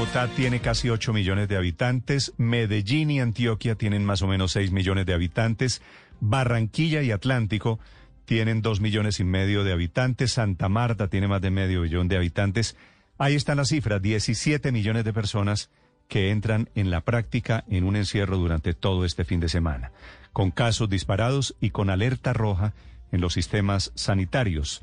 [0.00, 2.32] Bogotá tiene casi 8 millones de habitantes.
[2.38, 5.82] Medellín y Antioquia tienen más o menos 6 millones de habitantes.
[6.20, 7.78] Barranquilla y Atlántico
[8.24, 10.32] tienen 2 millones y medio de habitantes.
[10.32, 12.78] Santa Marta tiene más de medio millón de habitantes.
[13.18, 15.68] Ahí están las cifras, 17 millones de personas
[16.08, 19.92] que entran en la práctica en un encierro durante todo este fin de semana,
[20.32, 22.72] con casos disparados y con alerta roja
[23.12, 24.80] en los sistemas sanitarios.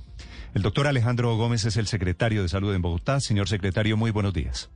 [0.53, 3.19] El doctor Alejandro Gómez es el secretario de Salud en Bogotá.
[3.19, 4.69] Señor secretario, muy buenos días.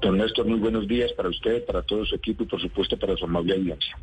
[0.00, 3.16] Don Néstor, muy buenos días para usted, para todo su equipo y por supuesto para
[3.16, 3.96] su amable audiencia.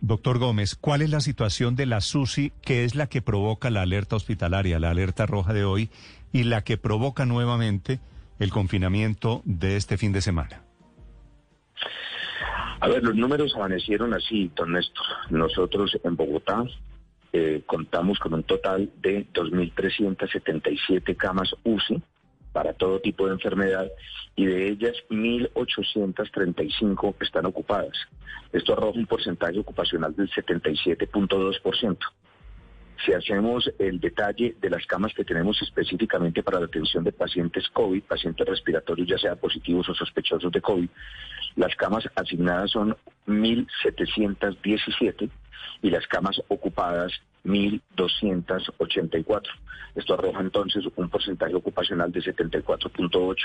[0.00, 3.82] Doctor Gómez, ¿cuál es la situación de la SUSI, que es la que provoca la
[3.82, 5.90] alerta hospitalaria, la alerta roja de hoy,
[6.32, 8.00] y la que provoca nuevamente
[8.38, 10.62] el confinamiento de este fin de semana?
[12.80, 15.06] A ver, los números amanecieron así, don Néstor.
[15.30, 16.64] Nosotros en Bogotá
[17.32, 22.02] eh, contamos con un total de 2.377 camas UCI
[22.54, 23.90] para todo tipo de enfermedad
[24.36, 27.98] y de ellas 1.835 están ocupadas.
[28.52, 31.98] Esto arroja un porcentaje ocupacional del 77.2%.
[33.04, 37.68] Si hacemos el detalle de las camas que tenemos específicamente para la atención de pacientes
[37.70, 40.88] COVID, pacientes respiratorios, ya sea positivos o sospechosos de COVID,
[41.56, 45.28] las camas asignadas son 1.717
[45.82, 47.12] y las camas ocupadas
[47.44, 49.42] 1.284.
[49.94, 53.36] Esto arroja entonces un porcentaje ocupacional de 74.8,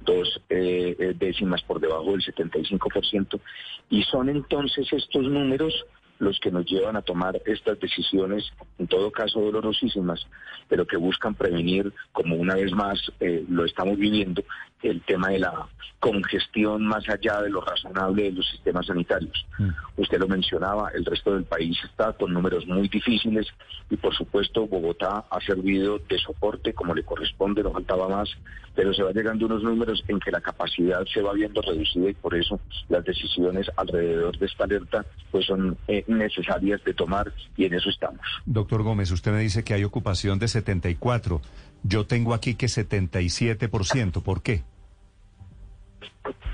[0.00, 3.40] dos eh, eh, décimas por debajo del 75%.
[3.88, 5.86] Y son entonces estos números
[6.18, 10.26] los que nos llevan a tomar estas decisiones, en todo caso dolorosísimas,
[10.68, 14.42] pero que buscan prevenir, como una vez más eh, lo estamos viviendo,
[14.82, 15.66] el tema de la
[15.98, 19.46] congestión más allá de lo razonable de los sistemas sanitarios.
[19.58, 19.70] Mm.
[19.96, 23.46] Usted lo mencionaba, el resto del país está con números muy difíciles
[23.90, 28.28] y por supuesto Bogotá ha servido de soporte como le corresponde, no faltaba más,
[28.74, 32.10] pero se va llegando a unos números en que la capacidad se va viendo reducida
[32.10, 37.32] y por eso las decisiones alrededor de esta alerta pues son eh, necesarias de tomar
[37.56, 38.20] y en eso estamos.
[38.44, 41.40] Doctor Gómez, usted me dice que hay ocupación de 74.
[41.82, 44.22] Yo tengo aquí que 77%.
[44.22, 44.62] ¿Por qué?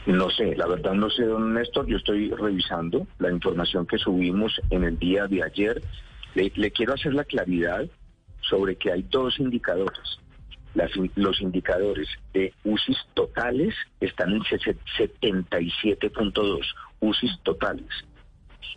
[0.07, 1.87] No sé, la verdad no sé, don Néstor.
[1.87, 5.83] Yo estoy revisando la información que subimos en el día de ayer.
[6.35, 7.87] Le, quiero hacer la claridad
[8.41, 10.19] sobre que hay dos indicadores.
[11.15, 16.61] los indicadores de UCIs totales están en 77.2
[17.01, 17.87] UCIs totales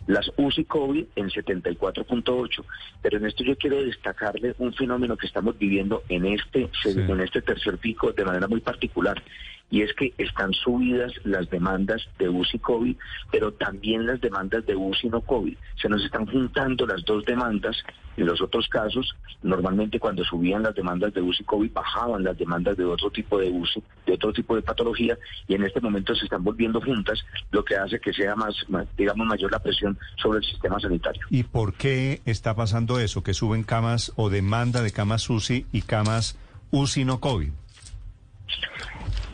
[0.06, 2.64] las UCI COVID en 74.8.
[3.02, 7.42] Pero en esto yo quiero destacarle un fenómeno que estamos viviendo en este, en este
[7.42, 9.22] tercer pico de manera muy particular
[9.70, 12.96] y es que están subidas las demandas de UCI COVID,
[13.32, 15.56] pero también las demandas de UCI no COVID.
[15.80, 17.76] Se nos están juntando las dos demandas.
[18.16, 22.76] En los otros casos, normalmente cuando subían las demandas de UCI COVID, bajaban las demandas
[22.76, 26.24] de otro tipo de UCI, de otro tipo de patología, y en este momento se
[26.24, 28.54] están volviendo juntas, lo que hace que sea más,
[28.96, 31.26] digamos, mayor la presión sobre el sistema sanitario.
[31.28, 33.22] ¿Y por qué está pasando eso?
[33.22, 36.38] Que suben camas o demanda de camas UCI y camas
[36.70, 37.50] UCI no COVID.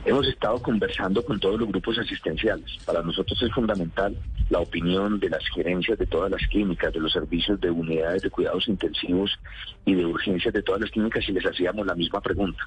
[0.05, 2.77] Hemos estado conversando con todos los grupos asistenciales.
[2.85, 4.17] Para nosotros es fundamental
[4.51, 8.31] la opinión de las gerencias de todas las clínicas, de los servicios de unidades de
[8.31, 9.39] cuidados intensivos
[9.85, 12.65] y de urgencias de todas las clínicas y les hacíamos la misma pregunta.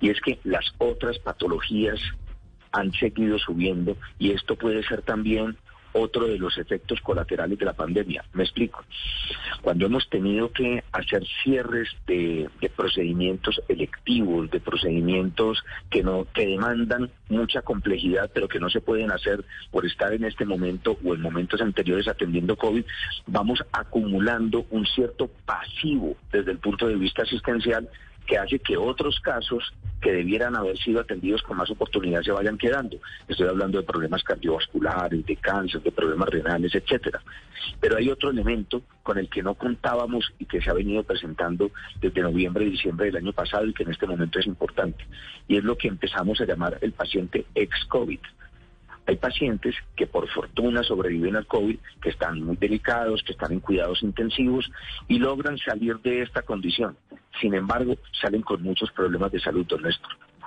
[0.00, 2.00] Y es que las otras patologías
[2.72, 5.58] han seguido subiendo y esto puede ser también
[5.92, 8.24] otro de los efectos colaterales de la pandemia.
[8.32, 8.84] Me explico.
[9.62, 17.10] Cuando hemos tenido que hacer cierres de, procedimientos electivos, de procedimientos que no que demandan
[17.28, 21.20] mucha complejidad, pero que no se pueden hacer por estar en este momento o en
[21.20, 22.84] momentos anteriores atendiendo COVID,
[23.26, 27.88] vamos acumulando un cierto pasivo desde el punto de vista asistencial
[28.26, 32.56] que hace que otros casos que debieran haber sido atendidos con más oportunidad se vayan
[32.56, 32.96] quedando.
[33.28, 37.20] Estoy hablando de problemas cardiovasculares, de cáncer, de problemas renales, etcétera.
[37.80, 41.70] Pero hay otro elemento con el que no contábamos y que se ha venido presentando
[42.00, 45.04] desde noviembre y diciembre del año pasado y que en este momento es importante.
[45.46, 48.20] Y es lo que empezamos a llamar el paciente ex-COVID.
[49.06, 53.60] Hay pacientes que por fortuna sobreviven al COVID, que están muy delicados, que están en
[53.60, 54.70] cuidados intensivos
[55.08, 56.96] y logran salir de esta condición.
[57.40, 59.82] Sin embargo, salen con muchos problemas de salud, don.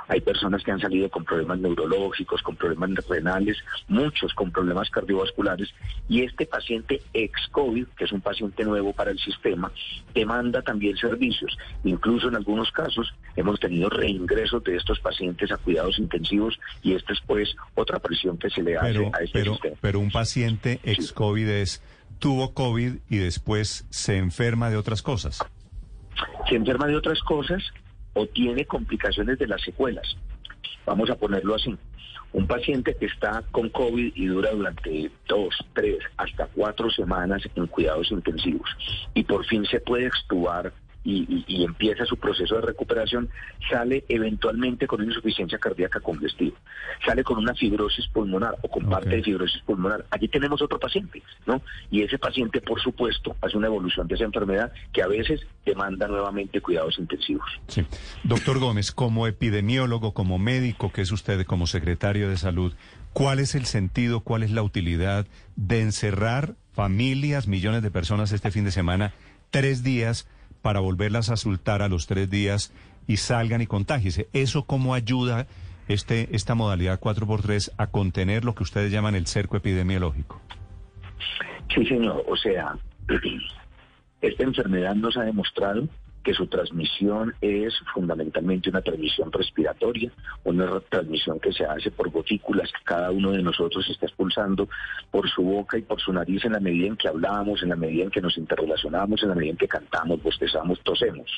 [0.07, 3.57] Hay personas que han salido con problemas neurológicos, con problemas renales,
[3.87, 5.73] muchos con problemas cardiovasculares,
[6.09, 9.71] y este paciente ex-COVID, que es un paciente nuevo para el sistema,
[10.13, 11.57] demanda también servicios.
[11.83, 17.13] Incluso en algunos casos hemos tenido reingresos de estos pacientes a cuidados intensivos y esta
[17.13, 19.75] es pues otra presión que se le hace a este pero, sistema.
[19.81, 21.81] Pero un paciente ex-COVID es,
[22.19, 25.43] tuvo COVID y después se enferma de otras cosas.
[26.47, 27.63] Se enferma de otras cosas
[28.13, 30.15] o tiene complicaciones de las secuelas.
[30.85, 31.75] Vamos a ponerlo así.
[32.33, 37.67] Un paciente que está con COVID y dura durante dos, tres, hasta cuatro semanas en
[37.67, 38.69] cuidados intensivos
[39.13, 43.29] y por fin se puede extubar y, empieza su proceso de recuperación,
[43.69, 46.57] sale eventualmente con una insuficiencia cardíaca congestiva,
[47.05, 50.05] sale con una fibrosis pulmonar o con parte de fibrosis pulmonar.
[50.11, 51.61] Aquí tenemos otro paciente, ¿no?
[51.91, 56.07] Y ese paciente, por supuesto, hace una evolución de esa enfermedad que a veces demanda
[56.07, 57.47] nuevamente cuidados intensivos.
[57.67, 57.85] Sí.
[58.23, 62.73] Doctor Gómez, como epidemiólogo, como médico que es usted, como secretario de salud,
[63.13, 68.51] ¿cuál es el sentido, cuál es la utilidad de encerrar familias, millones de personas este
[68.51, 69.13] fin de semana,
[69.51, 70.27] tres días?
[70.63, 72.73] Para volverlas a soltar a los tres días
[73.05, 74.29] y salgan y contagiese.
[74.33, 75.45] ¿Eso cómo ayuda
[75.87, 80.41] este, esta modalidad 4x3 a contener lo que ustedes llaman el cerco epidemiológico?
[81.75, 82.23] Sí, señor.
[82.27, 82.77] O sea,
[84.21, 85.87] esta enfermedad nos ha demostrado
[86.23, 90.11] que su transmisión es fundamentalmente una transmisión respiratoria,
[90.43, 94.69] una transmisión que se hace por gotículas que cada uno de nosotros está expulsando
[95.11, 97.75] por su boca y por su nariz en la medida en que hablamos, en la
[97.75, 101.29] medida en que nos interrelacionamos, en la medida en que cantamos, bostezamos, tosemos.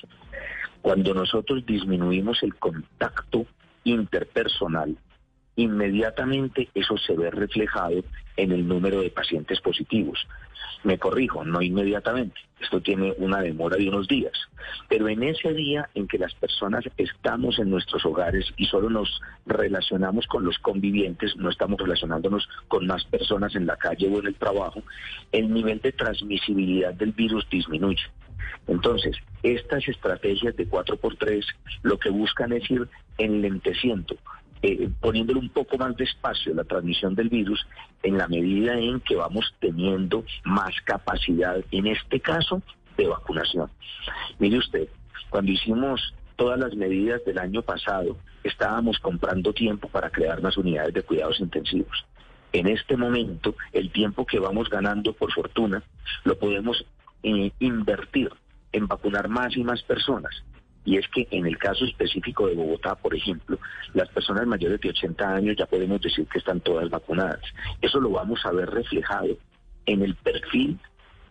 [0.81, 3.47] Cuando nosotros disminuimos el contacto
[3.83, 4.95] interpersonal,
[5.55, 8.03] inmediatamente eso se ve reflejado
[8.37, 10.27] en el número de pacientes positivos.
[10.83, 12.39] Me corrijo, no inmediatamente.
[12.59, 14.33] Esto tiene una demora de unos días.
[14.87, 19.21] Pero en ese día en que las personas estamos en nuestros hogares y solo nos
[19.45, 24.27] relacionamos con los convivientes, no estamos relacionándonos con más personas en la calle o en
[24.27, 24.83] el trabajo,
[25.31, 28.03] el nivel de transmisibilidad del virus disminuye.
[28.67, 31.45] Entonces, estas estrategias de 4x3
[31.83, 32.87] lo que buscan es ir
[33.17, 34.15] enlenteciendo
[34.61, 37.65] eh, poniéndole un poco más de espacio a la transmisión del virus
[38.03, 42.61] en la medida en que vamos teniendo más capacidad, en este caso,
[42.97, 43.69] de vacunación.
[44.39, 44.87] Mire usted,
[45.29, 50.93] cuando hicimos todas las medidas del año pasado, estábamos comprando tiempo para crear más unidades
[50.93, 52.05] de cuidados intensivos.
[52.51, 55.83] En este momento, el tiempo que vamos ganando, por fortuna,
[56.23, 56.85] lo podemos
[57.23, 58.31] eh, invertir
[58.71, 60.43] en vacunar más y más personas.
[60.85, 63.57] Y es que en el caso específico de Bogotá, por ejemplo,
[63.93, 67.41] las personas mayores de 80 años ya podemos decir que están todas vacunadas.
[67.81, 69.37] Eso lo vamos a ver reflejado
[69.85, 70.79] en el perfil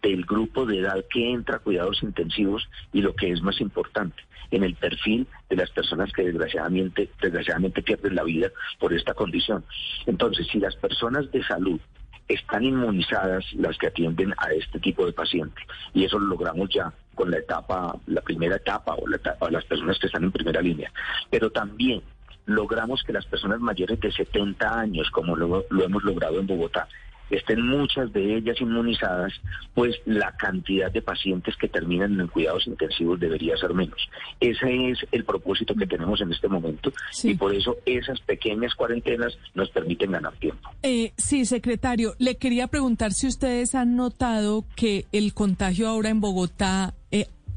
[0.02, 4.22] del grupo de edad que entra a cuidados intensivos y lo que es más importante,
[4.50, 9.64] en el perfil de las personas que desgraciadamente, desgraciadamente pierden la vida por esta condición.
[10.04, 11.80] Entonces, si las personas de salud
[12.28, 15.64] están inmunizadas las que atienden a este tipo de pacientes.
[15.92, 20.06] Y eso lo logramos ya con la etapa, la primera etapa o, las personas que
[20.06, 20.92] están en primera línea.
[21.30, 22.02] Pero también
[22.46, 26.88] logramos que las personas mayores de 70 años, como lo hemos logrado en Bogotá,
[27.30, 29.32] estén muchas de ellas inmunizadas,
[29.74, 34.08] pues la cantidad de pacientes que terminan en cuidados intensivos debería ser menos.
[34.40, 36.92] Ese es el propósito que tenemos en este momento
[37.22, 40.70] y por eso esas pequeñas cuarentenas nos permiten ganar tiempo.
[40.82, 46.20] Eh, sí, secretario, le quería preguntar si ustedes han notado que el contagio ahora en
[46.20, 46.94] Bogotá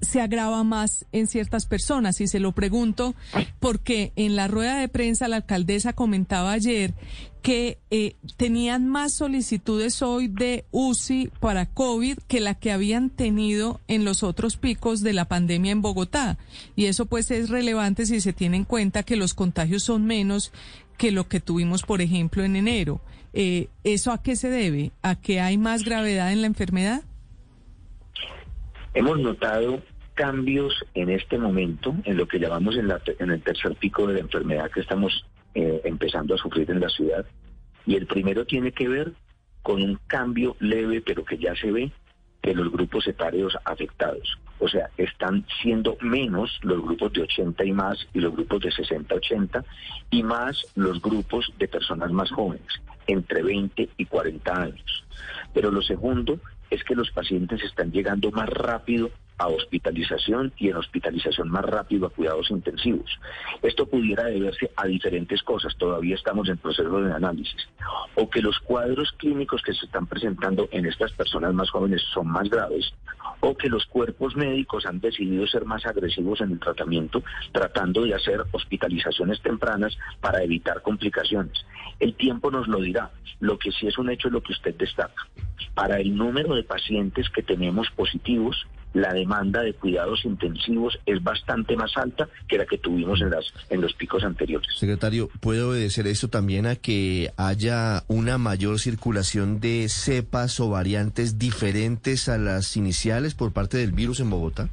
[0.01, 2.21] se agrava más en ciertas personas.
[2.21, 3.15] Y se lo pregunto
[3.59, 6.93] porque en la rueda de prensa la alcaldesa comentaba ayer
[7.41, 13.79] que eh, tenían más solicitudes hoy de UCI para COVID que la que habían tenido
[13.87, 16.37] en los otros picos de la pandemia en Bogotá.
[16.75, 20.51] Y eso pues es relevante si se tiene en cuenta que los contagios son menos
[20.97, 22.99] que lo que tuvimos, por ejemplo, en enero.
[23.33, 24.91] Eh, ¿Eso a qué se debe?
[25.01, 27.03] ¿A que hay más gravedad en la enfermedad?
[28.97, 29.79] Hemos notado
[30.15, 34.71] cambios en este momento, en lo que llamamos en, el tercer pico de la enfermedad
[34.71, 35.23] que estamos
[35.53, 37.23] eh, empezando a sufrir en la ciudad.
[37.85, 39.13] Y el primero tiene que ver
[39.61, 41.91] con un cambio leve, pero que ya se ve,
[42.41, 44.35] de los grupos etarios afectados.
[44.57, 48.69] O sea, están siendo menos los grupos de 80 y más y los grupos de
[48.69, 49.63] 60-80
[50.09, 55.05] y más los grupos de personas más jóvenes, entre 20 y 40 años.
[55.53, 56.39] Pero lo segundo
[56.69, 62.07] es que los pacientes están llegando más rápido a hospitalización y en hospitalización más rápido
[62.07, 63.09] a cuidados intensivos.
[63.61, 67.67] Esto pudiera deberse a diferentes cosas, todavía estamos en proceso de análisis,
[68.15, 72.27] o que los cuadros clínicos que se están presentando en estas personas más jóvenes son
[72.27, 72.93] más graves,
[73.39, 78.15] o que los cuerpos médicos han decidido ser más agresivos en el tratamiento, tratando de
[78.15, 81.65] hacer hospitalizaciones tempranas para evitar complicaciones.
[81.99, 83.11] El tiempo nos lo dirá.
[83.39, 85.27] Lo que sí es un hecho es lo que usted destaca.
[85.75, 88.65] Para el número de pacientes que tenemos positivos,
[88.97, 93.45] la demanda de cuidados intensivos es bastante más alta que la que tuvimos en, las,
[93.69, 94.67] en los picos anteriores.
[94.75, 101.37] Secretario, ¿puede obedecer esto también a que haya una mayor circulación de cepas o variantes
[101.37, 104.69] diferentes a las iniciales por parte del virus en Bogotá?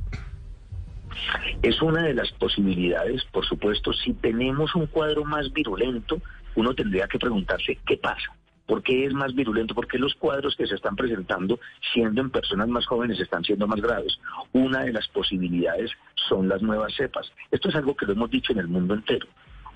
[1.62, 6.20] Es una de las posibilidades, por supuesto, si tenemos un cuadro más virulento,
[6.54, 8.32] uno tendría que preguntarse qué pasa.
[8.66, 9.74] ¿Por qué es más virulento?
[9.74, 11.60] Porque los cuadros que se están presentando,
[11.92, 14.18] siendo en personas más jóvenes, están siendo más graves.
[14.52, 15.90] Una de las posibilidades
[16.28, 17.30] son las nuevas cepas.
[17.50, 19.26] Esto es algo que lo hemos dicho en el mundo entero.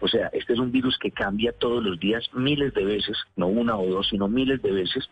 [0.00, 3.49] O sea, este es un virus que cambia todos los días miles de veces, no
[3.49, 5.11] una o dos, sino miles de veces,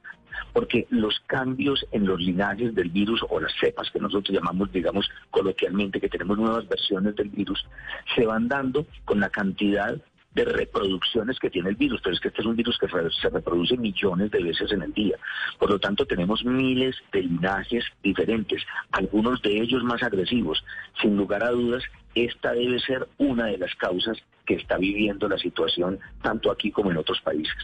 [0.52, 5.08] porque los cambios en los linajes del virus o las cepas que nosotros llamamos, digamos,
[5.30, 7.66] coloquialmente, que tenemos nuevas versiones del virus,
[8.14, 10.00] se van dando con la cantidad
[10.36, 13.30] de reproducciones que tiene el virus, pero es que este es un virus que se
[13.30, 15.16] reproduce millones de veces en el día.
[15.58, 18.62] Por lo tanto, tenemos miles de linajes diferentes,
[18.92, 20.62] algunos de ellos más agresivos.
[21.00, 21.82] Sin lugar a dudas,
[22.14, 26.90] esta debe ser una de las causas que está viviendo la situación tanto aquí como
[26.90, 27.56] en otros países.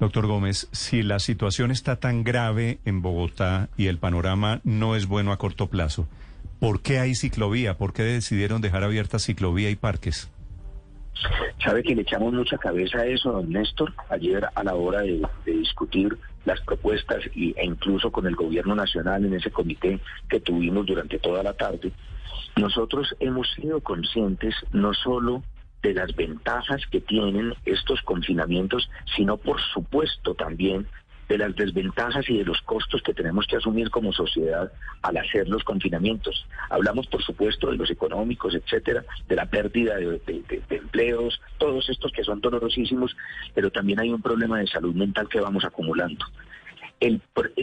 [0.00, 5.06] Doctor Gómez, si la situación está tan grave en Bogotá y el panorama no es
[5.06, 6.08] bueno a corto plazo,
[6.60, 7.76] ¿por qué hay ciclovía?
[7.76, 10.30] ¿Por qué decidieron dejar abierta ciclovía y parques?
[11.62, 15.22] Sabe que le echamos mucha cabeza a eso, don Néstor, ayer a la hora de,
[15.44, 20.84] discutir las propuestas y, e incluso con el gobierno nacional en ese comité que tuvimos
[20.86, 21.92] durante toda la tarde,
[22.56, 25.42] nosotros hemos sido conscientes no solo
[25.82, 30.86] de las ventajas que tienen estos confinamientos, sino por supuesto también
[31.28, 34.70] de las desventajas y de los costos que tenemos que asumir como sociedad
[35.02, 36.46] al hacer los confinamientos.
[36.70, 40.20] Hablamos, por supuesto, de los económicos, etcétera, de la pérdida de,
[40.70, 43.16] empleos, todos estos que son dolorosísimos,
[43.54, 46.24] pero también hay un problema de salud mental que vamos acumulando.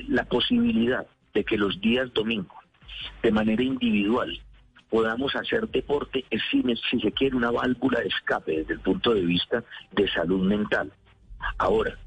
[0.09, 2.55] la posibilidad de que los días domingo,
[3.23, 4.39] de manera individual,
[4.89, 9.13] podamos hacer deporte es, si, si se quiere, una válvula de escape desde el punto
[9.13, 10.91] de vista de salud mental.
[11.57, 11.97] Ahora,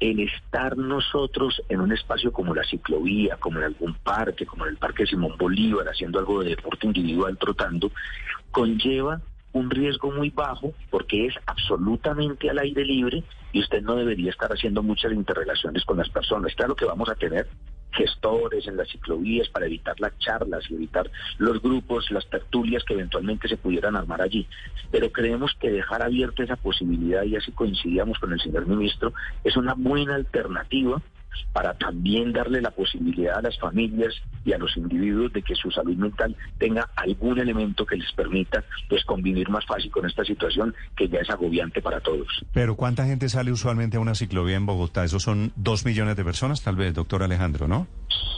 [0.00, 4.72] el estar nosotros en un espacio como la ciclovía, como en algún parque, como en
[4.72, 7.90] el Parque Simón Bolívar, haciendo algo de deporte individual, trotando,
[8.50, 9.20] conlleva
[9.52, 13.22] un riesgo muy bajo porque es absolutamente al aire libre
[13.52, 16.54] y usted no debería estar haciendo muchas interrelaciones con las personas.
[16.54, 17.46] Claro que vamos a tener
[17.94, 22.94] gestores en las ciclovías para evitar las charlas y evitar los grupos, las tertulias que
[22.94, 24.46] eventualmente se pudieran armar allí.
[24.90, 29.56] Pero creemos que dejar abierta esa posibilidad, y así coincidíamos con el señor ministro, es
[29.56, 31.00] una buena alternativa
[31.52, 34.14] para también darle la posibilidad a las familias
[34.44, 38.64] y a los individuos de que su salud mental tenga algún elemento que les permita
[38.88, 42.28] pues convivir más fácil con esta situación que ya es agobiante para todos.
[42.52, 45.04] Pero ¿cuánta gente sale usualmente a una ciclovía en Bogotá?
[45.04, 47.86] Esos son dos millones de personas, tal vez, doctor Alejandro, ¿no?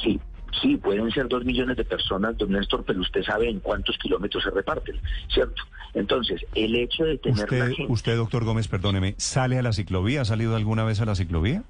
[0.03, 0.21] Sí,
[0.63, 4.43] Sí, pueden ser dos millones de personas, don Néstor, pero usted sabe en cuántos kilómetros
[4.43, 4.99] se reparten,
[5.29, 5.63] ¿cierto?
[5.93, 7.43] Entonces, el hecho de tener...
[7.43, 10.23] Usted, usted doctor Gómez, perdóneme, ¿sale a la ciclovía?
[10.23, 11.65] ¿Ha salido alguna vez a la ciclovía?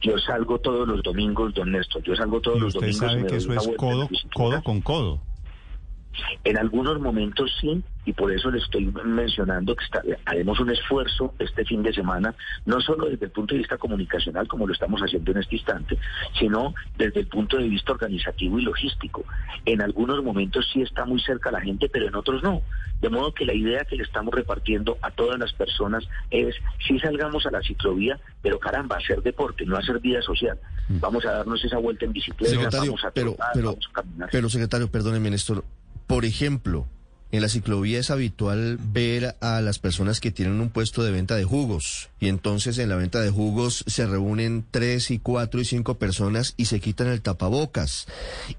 [0.00, 2.02] Yo salgo todos los domingos, don Néstor.
[2.02, 2.94] Yo salgo todos los domingos.
[2.96, 5.20] ¿Usted sabe que eso es codo, codo con codo?
[6.44, 9.84] En algunos momentos sí, y por eso le estoy mencionando que
[10.24, 14.48] haremos un esfuerzo este fin de semana, no solo desde el punto de vista comunicacional,
[14.48, 15.98] como lo estamos haciendo en este instante,
[16.38, 19.24] sino desde el punto de vista organizativo y logístico.
[19.64, 22.62] En algunos momentos sí está muy cerca la gente, pero en otros no.
[23.00, 26.54] De modo que la idea que le estamos repartiendo a todas las personas es,
[26.86, 30.58] si salgamos a la ciclovía, pero caramba, hacer deporte, no hacer vida social.
[30.88, 31.00] Mm.
[31.00, 34.28] Vamos a darnos esa vuelta en bicicleta, vamos a pero, vamos a caminar.
[34.30, 35.64] Pero, secretario, perdóneme, Néstor,
[36.10, 36.88] por ejemplo,
[37.30, 41.36] en la ciclovía es habitual ver a las personas que tienen un puesto de venta
[41.36, 45.64] de jugos y entonces en la venta de jugos se reúnen tres y cuatro y
[45.64, 48.08] cinco personas y se quitan el tapabocas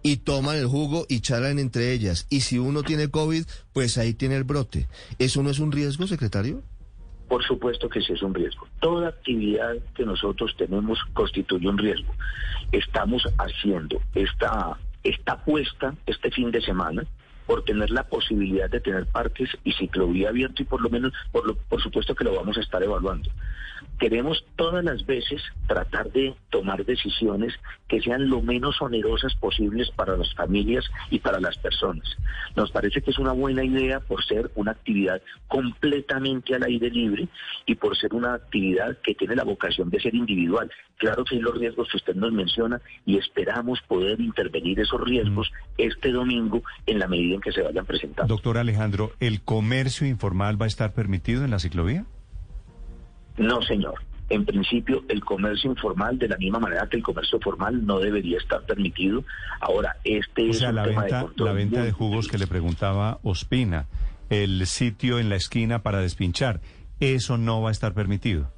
[0.01, 3.43] y toman el jugo y charlan entre ellas y si uno tiene COVID
[3.73, 4.87] pues ahí tiene el brote.
[5.19, 6.63] ¿Eso no es un riesgo, secretario?
[7.27, 8.65] Por supuesto que sí es un riesgo.
[8.79, 12.13] Toda actividad que nosotros tenemos constituye un riesgo.
[12.71, 17.05] Estamos haciendo esta, esta apuesta este fin de semana
[17.51, 21.45] por tener la posibilidad de tener parques y ciclovía abierto y por lo menos, por,
[21.45, 23.29] lo, por supuesto que lo vamos a estar evaluando.
[23.99, 27.53] Queremos todas las veces tratar de tomar decisiones
[27.87, 32.07] que sean lo menos onerosas posibles para las familias y para las personas.
[32.55, 37.27] Nos parece que es una buena idea por ser una actividad completamente al aire libre
[37.65, 40.71] y por ser una actividad que tiene la vocación de ser individual.
[40.97, 45.51] Claro que hay los riesgos que usted nos menciona y esperamos poder intervenir esos riesgos
[45.77, 48.33] este domingo en la medida en que se vayan presentando.
[48.33, 52.05] Doctor Alejandro, ¿el comercio informal va a estar permitido en la ciclovía?
[53.37, 53.95] No, señor.
[54.29, 58.37] En principio, el comercio informal, de la misma manera que el comercio formal, no debería
[58.37, 59.25] estar permitido.
[59.59, 61.47] Ahora, este o es sea, un la tema venta, de control.
[61.47, 63.87] la venta de jugos que le preguntaba Ospina,
[64.29, 66.61] el sitio en la esquina para despinchar,
[67.01, 68.53] eso no va a estar permitido.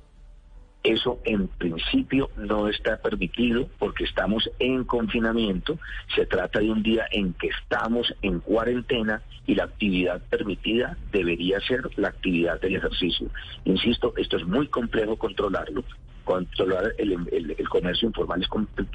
[0.84, 5.80] Eso en principio no está permitido porque estamos en confinamiento.
[6.14, 11.62] Se trata de un día en que estamos en cuarentena y la actividad permitida debería
[11.62, 13.30] ser la actividad del ejercicio.
[13.64, 15.86] Insisto, esto es muy complejo controlarlo.
[16.24, 18.48] Controlar el, el- el comercio informal es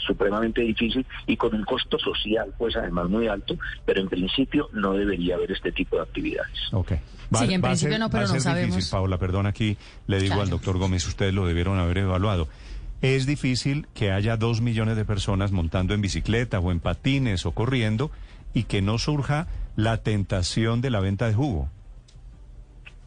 [0.07, 4.95] supremamente difícil y con un costo social, pues además muy alto, pero en principio no
[4.95, 6.59] debería haber este tipo de actividades.
[6.73, 6.93] Ok.
[7.35, 8.89] Sí, en principio no, pero va no ser difícil, sabemos.
[8.91, 10.43] Paola, perdón, aquí le digo Claro.
[10.43, 12.49] al doctor Gómez, ustedes lo debieron haber evaluado.
[13.03, 17.53] Es difícil que haya dos millones de personas montando en bicicleta o en patines o
[17.53, 18.11] corriendo
[18.55, 21.69] y que no surja la tentación de la venta de jugo.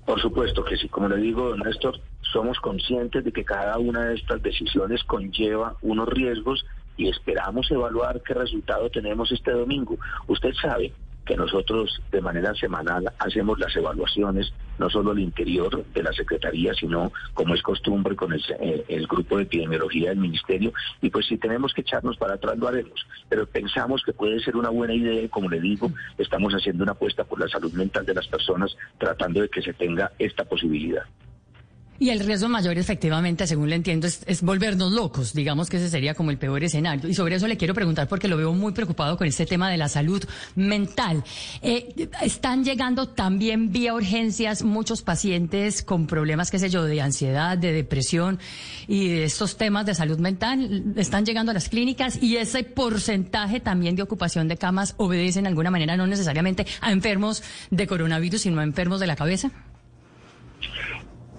[0.06, 4.06] Por supuesto que sí, como le digo, don Néstor, somos conscientes de que cada una
[4.06, 6.66] de estas decisiones conlleva unos riesgos
[6.98, 9.98] y esperamos evaluar qué resultado tenemos este domingo.
[10.28, 10.94] Usted sabe
[11.26, 16.74] que nosotros de manera semanal hacemos las evaluaciones, no solo al interior de la Secretaría,
[16.74, 21.28] sino como es costumbre con el, eh, el grupo de epidemiología del Ministerio, y pues
[21.28, 24.94] si tenemos que echarnos para atrás lo haremos, pero pensamos que puede ser una buena
[24.94, 28.76] idea como le digo, estamos haciendo una apuesta por la salud mental de las personas,
[28.98, 31.04] tratando de que se tenga esta posibilidad.
[32.02, 35.34] Y el riesgo mayor, efectivamente, según le entiendo, es, es volvernos locos.
[35.34, 37.08] Digamos que ese sería como el peor escenario.
[37.08, 39.78] Y sobre eso le quiero preguntar porque lo veo muy preocupado con este tema de
[39.78, 40.24] la salud
[40.56, 41.24] mental.
[41.62, 47.56] Eh, están llegando también vía urgencias muchos pacientes con problemas, qué sé yo, de ansiedad,
[47.56, 48.40] de depresión
[48.88, 50.96] y de estos temas de salud mental.
[50.96, 55.46] Están llegando a las clínicas y ese porcentaje también de ocupación de camas obedece en
[55.46, 59.52] alguna manera no necesariamente a enfermos de coronavirus, sino a enfermos de la cabeza.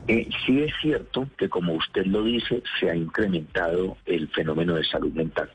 [0.08, 4.84] Eh, sí es cierto que, como usted lo dice, se ha incrementado el fenómeno de
[4.84, 5.50] salud mental.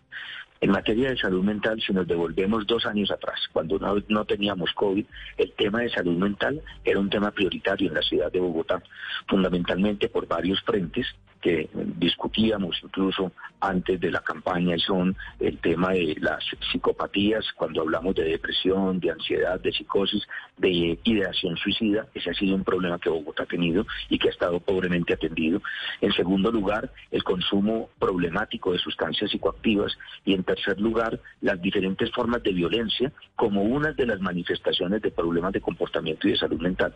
[0.59, 4.71] En materia de salud mental, si nos devolvemos dos años atrás, cuando no, no teníamos
[4.73, 5.05] COVID,
[5.37, 8.81] el tema de salud mental era un tema prioritario en la ciudad de Bogotá,
[9.27, 11.05] fundamentalmente por varios frentes
[11.41, 17.81] que discutíamos incluso antes de la campaña y son el tema de las psicopatías, cuando
[17.81, 22.99] hablamos de depresión, de ansiedad, de psicosis, de ideación suicida, ese ha sido un problema
[22.99, 25.61] que Bogotá ha tenido y que ha estado pobremente atendido.
[26.01, 32.11] En segundo lugar, el consumo problemático de sustancias psicoactivas y en tercer lugar, las diferentes
[32.11, 36.59] formas de violencia como una de las manifestaciones de problemas de comportamiento y de salud
[36.59, 36.93] mental.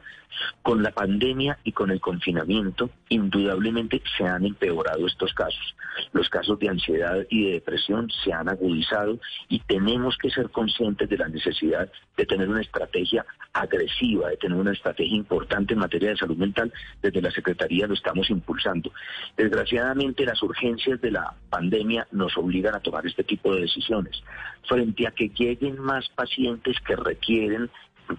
[0.61, 5.75] Con la pandemia y con el confinamiento, indudablemente se han empeorado estos casos.
[6.13, 11.09] Los casos de ansiedad y de depresión se han agudizado y tenemos que ser conscientes
[11.09, 16.09] de la necesidad de tener una estrategia agresiva, de tener una estrategia importante en materia
[16.09, 16.73] de salud mental.
[17.01, 18.91] Desde la Secretaría lo estamos impulsando.
[19.37, 24.23] Desgraciadamente las urgencias de la pandemia nos obligan a tomar este tipo de decisiones.
[24.67, 27.69] Frente a que lleguen más pacientes que requieren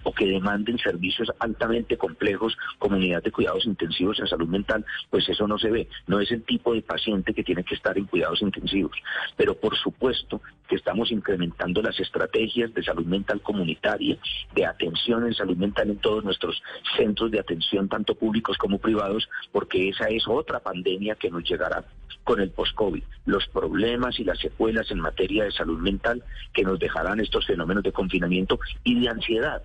[0.02, 5.28] o que demanden servicios altamente complejos como unidad de cuidados intensivos en salud mental, pues
[5.28, 5.88] eso no se ve.
[6.07, 8.96] No es el tipo de paciente que tiene que estar en cuidados intensivos.
[9.37, 14.16] Pero por supuesto que estamos incrementando las estrategias de salud mental comunitaria,
[14.55, 16.62] de atención en salud mental en todos nuestros
[16.96, 21.85] centros de atención, tanto públicos como privados, porque esa es otra pandemia que nos llegará
[22.24, 26.78] con el post-COVID, los problemas y las secuelas en materia de salud mental que nos
[26.78, 29.62] dejarán estos fenómenos de confinamiento y de ansiedad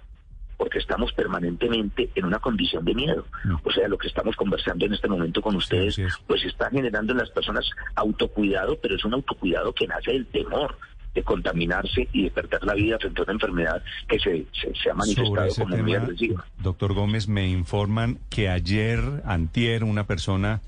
[0.58, 3.26] porque estamos permanentemente en una condición de miedo.
[3.64, 6.14] O sea, lo que estamos conversando en este momento con ustedes, es.
[6.26, 10.78] pues está generando en las personas autocuidado, pero es un autocuidado que nace del temor
[11.14, 14.90] de contaminarse y de perder la vida frente a una enfermedad que se, se, se
[14.90, 16.46] ha manifestado como muy tema, agresiva.
[16.60, 20.62] doctor Gómez, me informan que ayer, antier, una persona,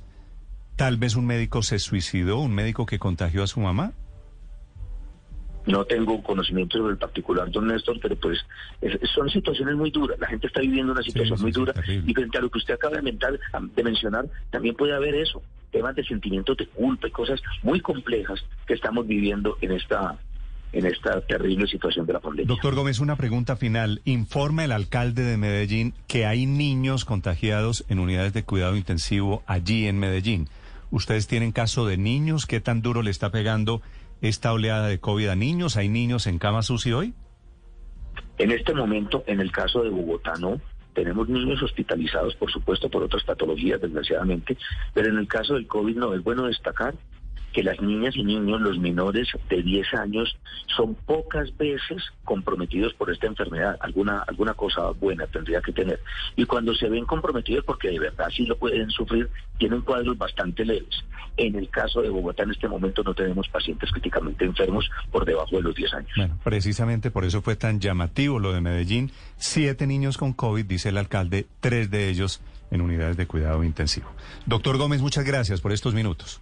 [0.75, 3.93] tal vez un médico se suicidó, un médico que contagió a su mamá.
[5.71, 8.39] No tengo conocimiento sobre el particular, don Néstor, pero pues
[8.81, 10.17] es- son situaciones muy duras.
[10.19, 11.73] La gente está viviendo una situación sí, muy dura
[12.05, 13.39] y frente a lo que usted acaba de, mentar-
[13.75, 18.39] de mencionar, también puede haber eso, temas de sentimientos de culpa y cosas muy complejas
[18.65, 20.17] que estamos viviendo en esta
[20.71, 22.47] en esta terrible situación de la pandemia.
[22.47, 24.01] Doctor Gómez, una pregunta final.
[24.05, 29.87] Informa el alcalde de Medellín que hay niños contagiados en unidades de cuidado intensivo allí
[29.87, 30.47] en Medellín.
[30.91, 32.45] ¿Ustedes tienen caso de niños?
[32.45, 33.81] ¿Qué tan duro le está pegando
[34.21, 35.77] esta oleada de COVID a niños?
[35.77, 37.13] ¿Hay niños en cama UCI hoy?
[38.37, 40.59] En este momento, en el caso de Bogotá, no.
[40.93, 44.57] Tenemos niños hospitalizados, por supuesto, por otras patologías, desgraciadamente,
[44.93, 46.13] pero en el caso del COVID no.
[46.13, 46.95] Es bueno destacar
[47.53, 50.37] que las niñas y niños, los menores de 10 años,
[50.75, 53.77] son pocas veces comprometidos por esta enfermedad.
[53.79, 55.99] Alguna, alguna cosa buena tendría que tener.
[56.35, 60.65] Y cuando se ven comprometidos, porque de verdad sí lo pueden sufrir, tienen cuadros bastante
[60.65, 61.03] leves.
[61.37, 65.55] En el caso de Bogotá, en este momento no tenemos pacientes críticamente enfermos por debajo
[65.55, 66.11] de los 10 años.
[66.15, 69.11] Bueno, precisamente por eso fue tan llamativo lo de Medellín.
[69.37, 74.09] Siete niños con COVID, dice el alcalde, tres de ellos en unidades de cuidado intensivo.
[74.45, 76.41] Doctor Gómez, muchas gracias por estos minutos.